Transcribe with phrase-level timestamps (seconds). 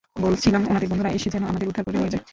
[0.25, 2.25] বলছিলাম, উনাদের বন্ধুরা এসে যেন আমাদের উদ্ধার করে নিয়ে যায়।